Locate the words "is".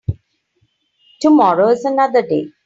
1.69-1.85